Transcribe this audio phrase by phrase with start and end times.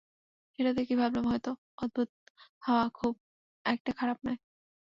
[0.59, 1.47] সেটা দেখেই ভাবলাম, হয়ত
[1.77, 2.09] অদ্ভুত
[2.63, 3.13] হওয়া খুব
[3.65, 4.39] একটা খারাপ নয়।